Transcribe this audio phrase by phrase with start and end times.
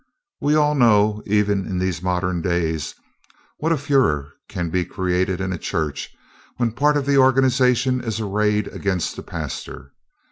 [0.39, 2.95] We all know, even in these modern days,
[3.59, 6.09] what a furor can be created in a church,
[6.57, 9.93] when a part of the organization is arrayed against the pastor.